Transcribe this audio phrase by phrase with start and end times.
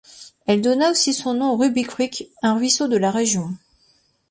[0.47, 3.51] Elle donna aussi son nom au Ruby Creek, un ruisseau de la région.